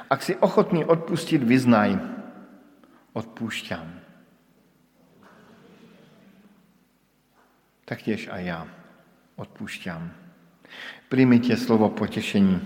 [0.09, 2.01] Ak si ochotný odpustit, vyznaj.
[3.13, 3.87] Odpúšťám.
[7.85, 8.67] Taktěž a já
[9.37, 10.11] odpúšťám.
[11.09, 12.61] Přijmite slovo potěšení.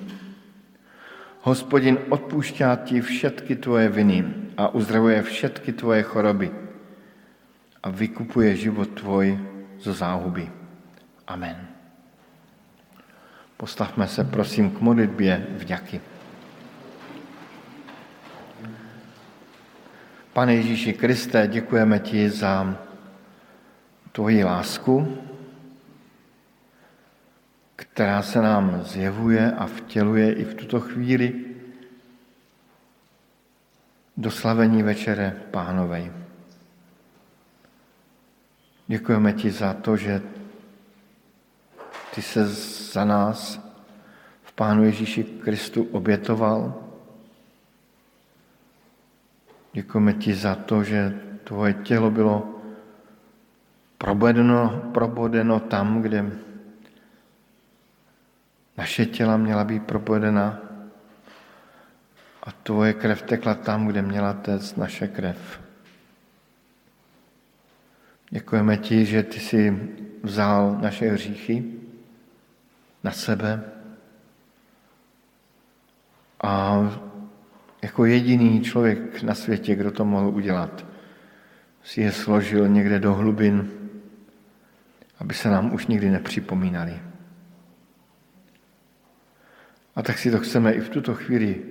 [1.45, 4.25] Hospodin odpúšťá ti všetky tvoje viny
[4.57, 6.49] a uzdravuje všetky tvoje choroby
[7.83, 9.37] a vykupuje život tvoj
[9.81, 10.49] zo záhuby.
[11.29, 11.74] Amen.
[13.65, 16.01] Postavme se prosím k modlitbě vďaky.
[20.33, 22.77] Pane Ježíši Kriste, děkujeme ti za
[24.12, 25.19] tvoji lásku,
[27.77, 31.45] která se nám zjevuje a vtěluje i v tuto chvíli
[34.17, 36.12] do slavení večere pánovej.
[38.87, 40.23] Děkujeme ti za to, že
[42.15, 42.47] ty se
[42.93, 43.61] za nás
[44.43, 46.75] v Pánu Ježíši Kristu obětoval.
[49.73, 52.61] Děkujeme ti za to, že tvoje tělo bylo
[53.99, 56.33] probodeno, probodeno tam, kde
[58.77, 60.61] naše těla měla být propojena
[62.43, 65.61] a tvoje krev tekla tam, kde měla téct naše krev.
[68.31, 69.89] Děkujeme ti, že ty jsi
[70.23, 71.84] vzal naše hříchy
[73.05, 73.65] na sebe
[76.43, 76.81] a
[77.83, 80.87] jako jediný člověk na světě, kdo to mohl udělat,
[81.83, 83.71] si je složil někde do hlubin,
[85.19, 87.01] aby se nám už nikdy nepřipomínali.
[89.97, 91.63] A tak si to chceme i v tuto chvíli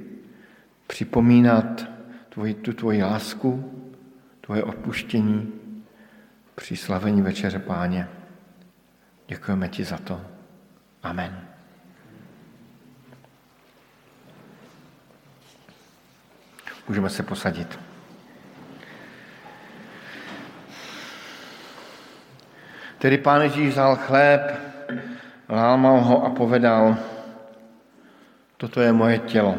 [0.88, 1.86] připomínat,
[2.30, 3.82] tvoji, tu tvoji lásku,
[4.42, 5.54] tvoje odpuštění
[6.56, 8.08] při slavení Večeře Páně.
[9.28, 10.33] Děkujeme ti za to.
[11.04, 11.47] Amen.
[16.88, 17.80] Můžeme se posadit.
[22.97, 24.41] Tedy pán Ježíš vzal chléb,
[25.49, 26.97] lámal ho a povedal,
[28.64, 29.58] Toto je moje tělo,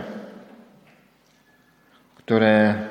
[2.16, 2.88] které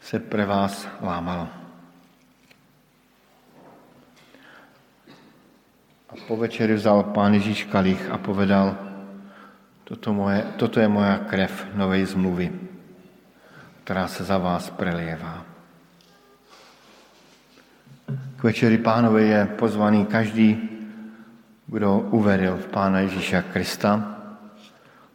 [0.00, 1.61] se pre vás lámalo.
[6.12, 8.76] A po večeri vzal pán Ježíš kalich a povedal,
[9.84, 12.52] toto, moje, toto je moja krev nové zmluvy,
[13.84, 15.44] která se za vás prelievá.
[18.36, 20.68] K večeri pánové je pozvaný každý,
[21.66, 24.18] kdo uveril v Pána Ježíša Krista,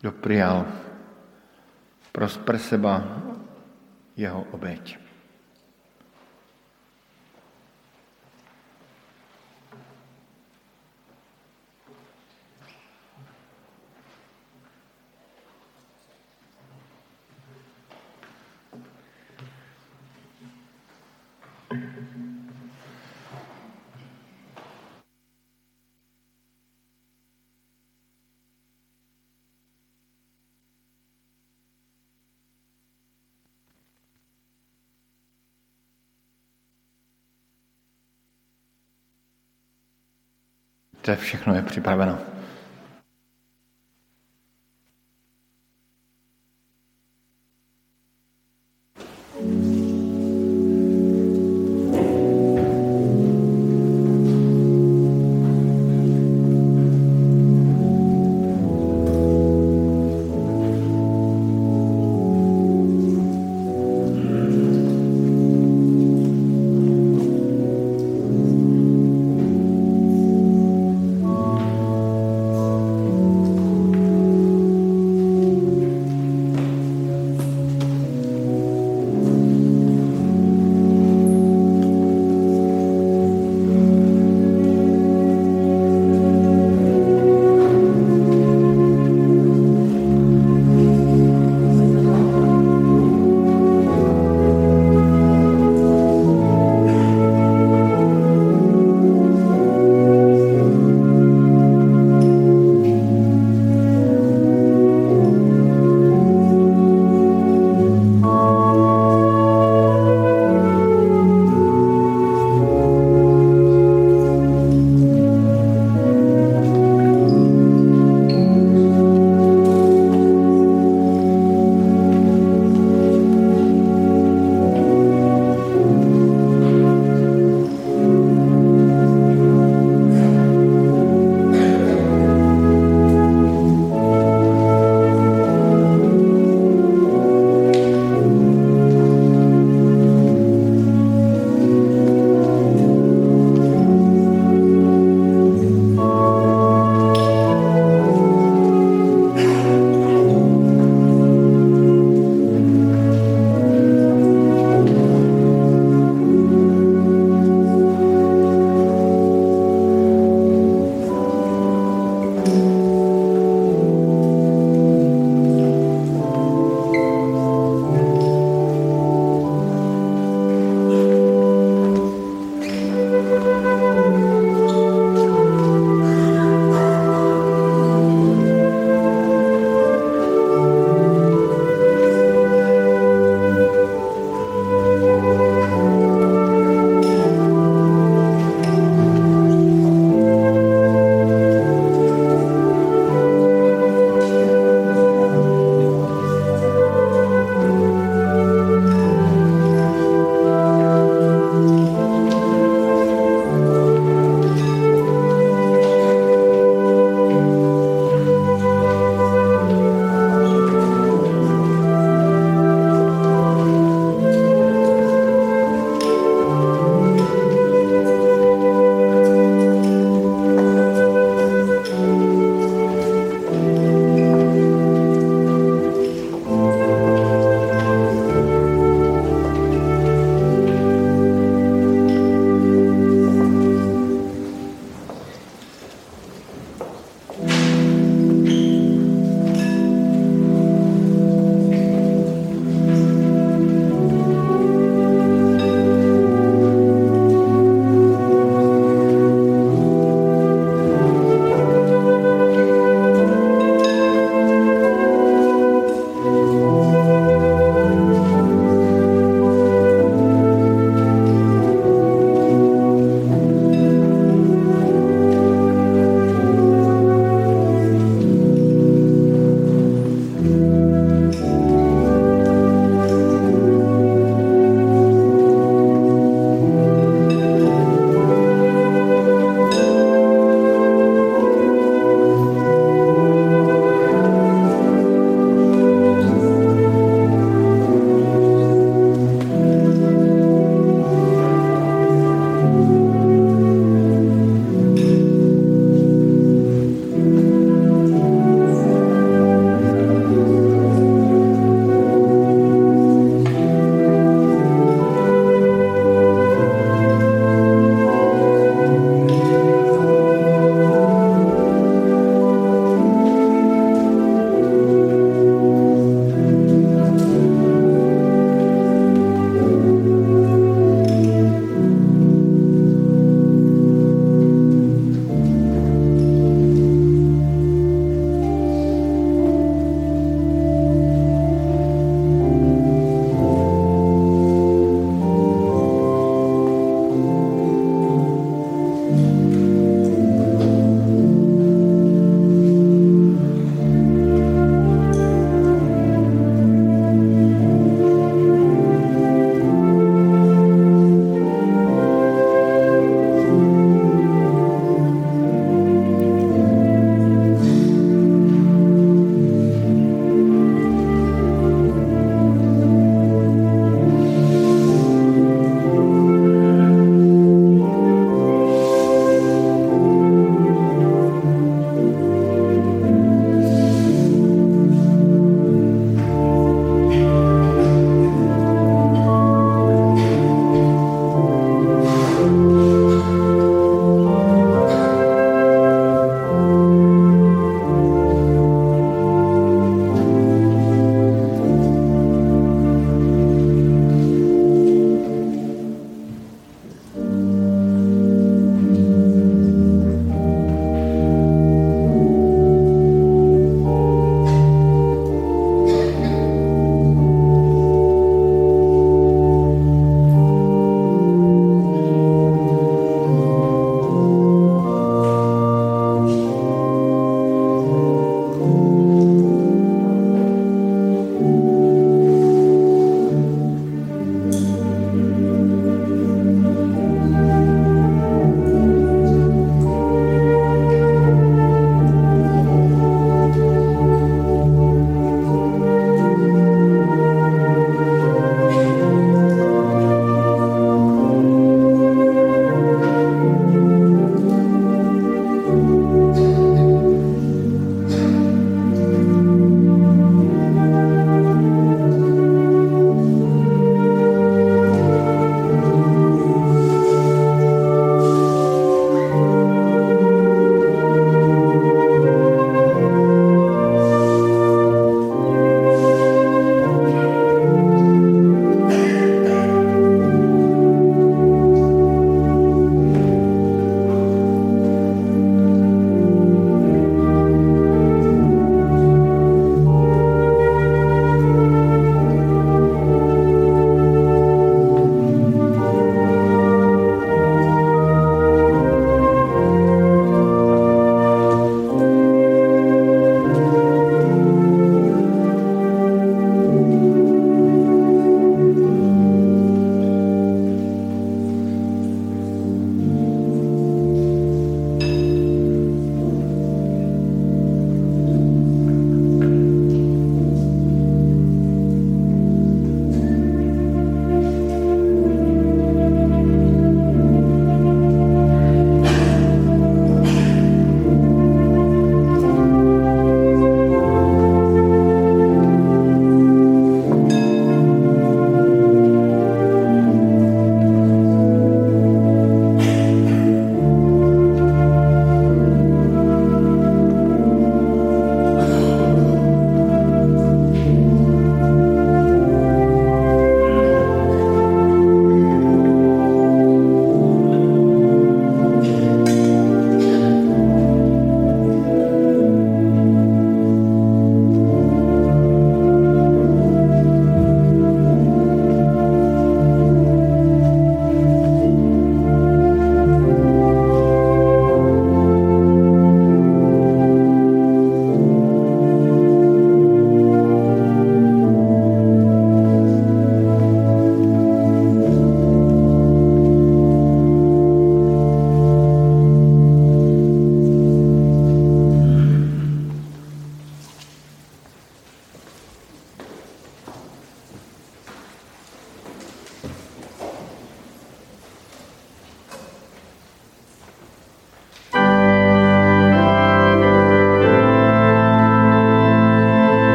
[0.00, 0.66] kdo přijal
[2.12, 3.04] pro seba
[4.16, 5.09] jeho obeď.
[41.10, 42.18] To je všechno je připraveno.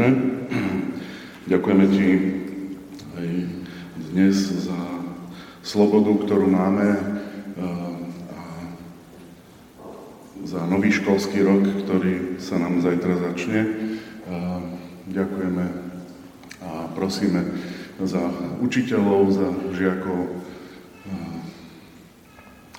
[0.00, 0.16] Bože,
[1.44, 2.08] ďakujeme Ti
[3.20, 3.28] aj
[4.16, 4.80] dnes za
[5.60, 7.00] slobodu, ktorú máme eh,
[8.32, 8.42] a
[10.48, 13.60] za nový školský rok, ktorý sa nám zajtra začne.
[13.60, 14.60] Eh,
[15.12, 15.68] ďakujeme
[16.64, 17.44] a prosíme
[18.00, 18.24] za
[18.64, 20.32] učiteľov, za žiakov,
[21.12, 21.12] eh,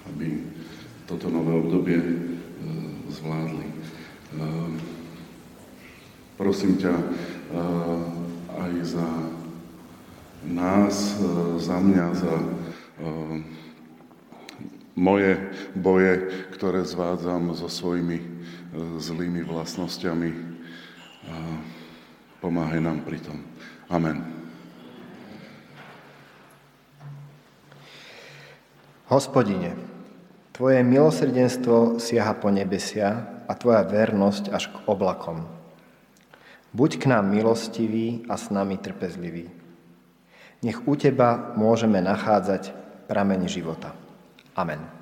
[0.10, 0.42] aby
[1.06, 2.02] toto nové obdobie
[3.14, 3.70] zvládli.
[6.42, 6.98] Prosím ťa
[8.50, 9.10] aj za
[10.50, 11.22] nás,
[11.62, 12.34] za mňa, za
[14.98, 15.38] moje
[15.78, 18.20] boje, ktoré zvádzam so svojimi
[19.00, 20.30] zlými vlastnosťami.
[22.44, 23.40] Pomáhaj nám pri tom.
[23.88, 24.20] Amen.
[29.08, 29.76] Hospodine,
[30.52, 35.48] Tvoje milosrdenstvo siaha po nebesia a Tvoja vernosť až k oblakom.
[36.72, 39.52] Buď k nám milostivý a s nami trpezlivý.
[40.64, 42.72] Nech u Teba môžeme nachádzať
[43.12, 43.92] prameň života.
[44.56, 45.01] Amen.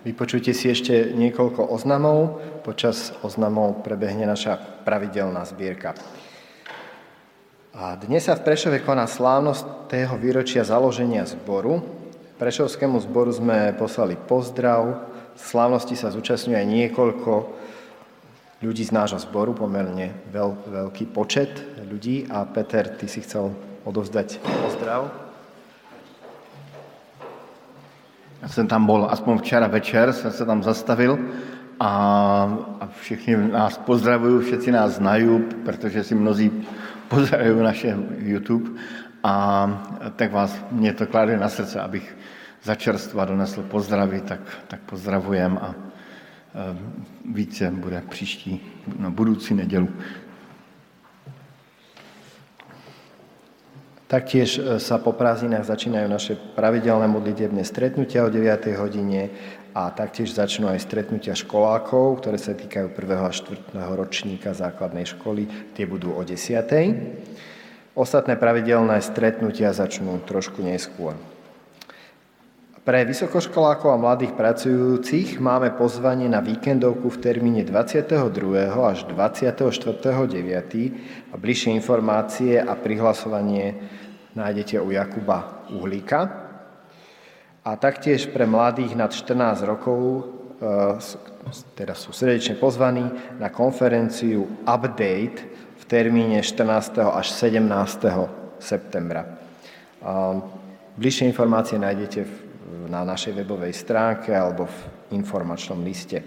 [0.00, 2.40] Vypočujte si ešte niekoľko oznamov.
[2.64, 5.92] Počas oznamov prebehne naša pravidelná zbierka.
[7.76, 11.84] A dnes sa v Prešove koná slávnosť tého výročia založenia zboru.
[12.40, 15.04] Prešovskému zboru sme poslali pozdrav.
[15.36, 17.32] Slávnosti sa zúčastňuje aj niekoľko
[18.64, 22.24] ľudí z nášho zboru, pomerne veľ, veľký počet ľudí.
[22.32, 23.52] A Peter, ty si chcel
[23.84, 25.19] odovzdať pozdrav.
[28.42, 31.18] Já jsem tam byl aspoň včera večer, jsem se tam zastavil
[31.80, 31.88] a,
[32.80, 36.52] a všichni nás pozdravují, všichni nás znají, protože si mnozí
[37.08, 38.70] pozdravují naše YouTube
[39.24, 39.68] a
[40.16, 42.16] tak vás, mě to klade na srdce, abych
[42.62, 45.74] za čerstva donesl pozdravy, tak, tak pozdravujem a
[47.32, 48.60] více bude příští,
[48.98, 49.88] no, budoucí nedělu.
[54.10, 58.42] Taktiež e, sa po prázdninách začínajú naše pravidelné modlitebné stretnutia o 9.
[58.74, 59.30] hodine
[59.70, 63.06] a taktiež začnú aj stretnutia školákov, ktoré sa týkajú 1.
[63.06, 63.70] a 4.
[63.94, 65.46] ročníka základnej školy.
[65.78, 66.42] Tie budú o 10.
[67.94, 71.14] Ostatné pravidelné stretnutia začnú trošku neskôr.
[72.80, 78.10] Pre vysokoškolákov a mladých pracujúcich máme pozvanie na víkendovku v termíne 22.
[78.74, 81.30] až 24.9.
[81.30, 83.99] a bližšie informácie a prihlasovanie
[84.40, 86.48] nájdete u Jakuba Uhlíka.
[87.60, 90.32] A taktiež pre mladých nad 14 rokov
[91.76, 93.04] teda sú srdečne pozvaní
[93.36, 95.38] na konferenciu Update
[95.76, 97.00] v termíne 14.
[97.00, 97.64] až 17.
[98.60, 99.24] septembra.
[100.96, 102.20] Bližšie informácie nájdete
[102.92, 104.78] na našej webovej stránke alebo v
[105.16, 106.20] informačnom liste.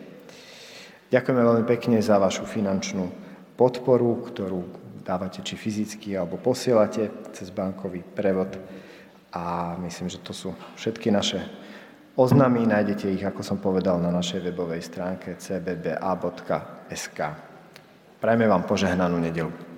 [1.13, 3.05] Ďakujeme veľmi pekne za vašu finančnú
[3.53, 8.55] podporu, ktorú dávate či fyzicky alebo posielate cez bankový prevod.
[9.33, 11.41] A myslím, že to sú všetky naše
[12.13, 17.19] Oznamy nájdete ich, ako som povedal, na našej webovej stránke cbba.sk.
[18.21, 19.72] Prajme vám požehnanú nedelu.